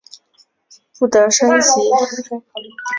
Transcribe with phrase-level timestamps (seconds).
[0.97, 1.67] 不得升级。